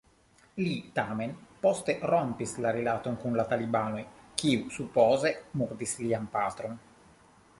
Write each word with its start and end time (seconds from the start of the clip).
Li 0.59 0.71
tamen 0.99 1.33
poste 1.65 1.95
rompis 2.11 2.53
la 2.65 2.71
rilaton 2.77 3.19
kun 3.25 3.37
la 3.41 3.45
talibanoj, 3.53 4.01
kiuj 4.43 4.75
supoze 4.79 5.35
murdis 5.63 5.97
lian 6.07 6.29
patron. 6.39 6.83